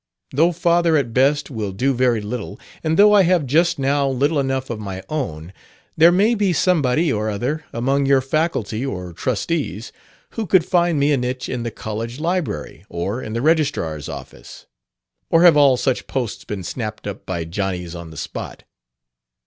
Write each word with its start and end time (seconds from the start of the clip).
"Though 0.31 0.51
father, 0.51 0.97
at 0.97 1.13
best, 1.13 1.51
will 1.51 1.71
do 1.71 1.93
very 1.93 2.21
little, 2.21 2.59
and 2.83 2.97
though 2.97 3.13
I 3.13 3.21
have 3.21 3.45
just 3.45 3.77
now 3.77 4.09
little 4.09 4.39
enough 4.39 4.71
of 4.71 4.79
my 4.79 5.03
own, 5.09 5.53
there 5.95 6.11
may 6.11 6.33
be 6.33 6.53
somebody 6.53 7.13
or 7.13 7.29
other 7.29 7.65
among 7.71 8.07
your 8.07 8.19
faculty 8.19 8.83
or 8.83 9.13
trustees 9.13 9.91
who 10.31 10.47
could 10.47 10.65
find 10.65 10.99
me 10.99 11.11
a 11.11 11.17
niche 11.17 11.47
in 11.47 11.61
the 11.61 11.69
college 11.69 12.19
library 12.19 12.83
or 12.89 13.21
in 13.21 13.33
the 13.33 13.43
registrar's 13.43 14.09
office. 14.09 14.65
Or 15.29 15.43
have 15.43 15.55
all 15.55 15.77
such 15.77 16.07
posts 16.07 16.45
been 16.45 16.63
snapped 16.63 17.05
up 17.05 17.27
by 17.27 17.45
Johnnys 17.45 17.93
on 17.93 18.09
the 18.09 18.17
spot? 18.17 18.63